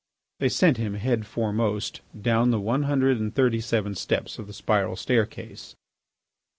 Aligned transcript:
They 0.39 0.49
sent 0.49 0.77
him, 0.77 0.95
head 0.95 1.27
foremost, 1.27 2.01
down 2.19 2.49
the 2.49 2.59
one 2.59 2.81
hundred 2.89 3.19
and 3.19 3.35
thirty 3.35 3.61
seven 3.61 3.93
steps 3.93 4.39
of 4.39 4.47
the 4.47 4.51
spiral 4.53 4.95
staircase. 4.95 5.75